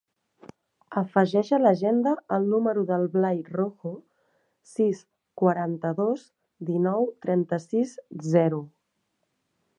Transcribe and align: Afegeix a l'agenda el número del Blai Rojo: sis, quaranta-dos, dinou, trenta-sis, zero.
Afegeix 1.01 1.51
a 1.57 1.59
l'agenda 1.65 2.13
el 2.37 2.47
número 2.53 2.85
del 2.91 3.05
Blai 3.17 3.43
Rojo: 3.57 3.93
sis, 4.71 5.05
quaranta-dos, 5.43 6.25
dinou, 6.73 7.09
trenta-sis, 7.29 7.97
zero. 8.35 8.65